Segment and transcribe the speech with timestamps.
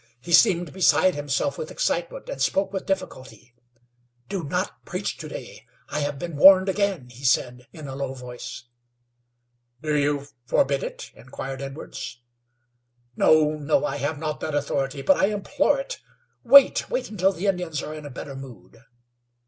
[0.19, 3.53] He seemed beside himself with excitement, and spoke with difficulty.
[4.29, 5.67] "Do not preach to day.
[5.89, 8.63] I have been warned again," he said, in a low voice.
[9.83, 12.19] "Do you forbid it?" inquired Edwards.
[13.15, 13.85] "No, no.
[13.85, 15.99] I have not that authority, but I implore it.
[16.43, 18.79] Wait, wait until the Indians are in a better mood."